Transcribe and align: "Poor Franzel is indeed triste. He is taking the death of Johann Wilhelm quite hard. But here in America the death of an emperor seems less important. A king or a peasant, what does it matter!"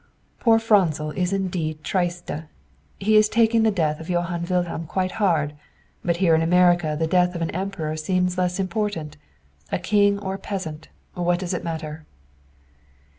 "Poor 0.39 0.57
Franzel 0.57 1.11
is 1.11 1.31
indeed 1.31 1.83
triste. 1.83 2.31
He 2.99 3.15
is 3.15 3.29
taking 3.29 3.61
the 3.61 3.69
death 3.69 3.99
of 3.99 4.09
Johann 4.09 4.43
Wilhelm 4.49 4.87
quite 4.87 5.11
hard. 5.21 5.53
But 6.03 6.17
here 6.17 6.33
in 6.33 6.41
America 6.41 6.95
the 6.97 7.05
death 7.05 7.35
of 7.35 7.41
an 7.43 7.51
emperor 7.51 7.95
seems 7.95 8.35
less 8.35 8.59
important. 8.59 9.17
A 9.71 9.77
king 9.77 10.17
or 10.17 10.33
a 10.33 10.39
peasant, 10.39 10.87
what 11.13 11.37
does 11.37 11.53
it 11.53 11.63
matter!" 11.63 12.07